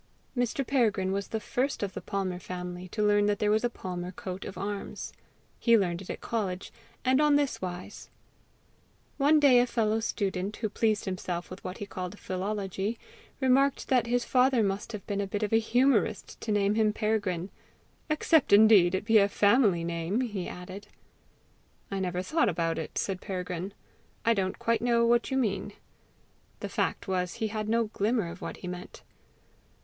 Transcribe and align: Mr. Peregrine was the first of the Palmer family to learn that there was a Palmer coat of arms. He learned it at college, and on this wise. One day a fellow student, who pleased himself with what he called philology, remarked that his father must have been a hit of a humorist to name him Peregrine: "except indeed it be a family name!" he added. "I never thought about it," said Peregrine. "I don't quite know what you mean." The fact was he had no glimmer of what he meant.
Mr. 0.35 0.65
Peregrine 0.65 1.11
was 1.11 1.27
the 1.27 1.39
first 1.39 1.83
of 1.83 1.93
the 1.93 2.01
Palmer 2.01 2.39
family 2.39 2.87
to 2.87 3.05
learn 3.05 3.27
that 3.27 3.37
there 3.37 3.51
was 3.51 3.63
a 3.63 3.69
Palmer 3.69 4.11
coat 4.11 4.45
of 4.45 4.57
arms. 4.57 5.13
He 5.59 5.77
learned 5.77 6.01
it 6.01 6.09
at 6.09 6.21
college, 6.21 6.73
and 7.05 7.21
on 7.21 7.35
this 7.35 7.61
wise. 7.61 8.09
One 9.17 9.39
day 9.39 9.59
a 9.59 9.67
fellow 9.67 9.99
student, 9.99 10.55
who 10.57 10.69
pleased 10.69 11.05
himself 11.05 11.51
with 11.51 11.63
what 11.63 11.77
he 11.77 11.85
called 11.85 12.17
philology, 12.17 12.97
remarked 13.39 13.89
that 13.89 14.07
his 14.07 14.25
father 14.25 14.63
must 14.63 14.91
have 14.91 15.05
been 15.05 15.21
a 15.21 15.27
hit 15.27 15.43
of 15.43 15.53
a 15.53 15.59
humorist 15.59 16.41
to 16.41 16.51
name 16.51 16.73
him 16.73 16.93
Peregrine: 16.93 17.51
"except 18.09 18.51
indeed 18.51 18.95
it 18.95 19.05
be 19.05 19.19
a 19.19 19.29
family 19.29 19.83
name!" 19.83 20.21
he 20.21 20.47
added. 20.49 20.87
"I 21.91 21.99
never 21.99 22.23
thought 22.23 22.49
about 22.49 22.79
it," 22.79 22.97
said 22.97 23.21
Peregrine. 23.21 23.71
"I 24.25 24.33
don't 24.33 24.57
quite 24.57 24.81
know 24.81 25.05
what 25.05 25.29
you 25.29 25.37
mean." 25.37 25.73
The 26.59 26.69
fact 26.69 27.07
was 27.07 27.35
he 27.35 27.49
had 27.49 27.69
no 27.69 27.83
glimmer 27.83 28.29
of 28.31 28.41
what 28.41 28.57
he 28.57 28.67
meant. 28.67 29.03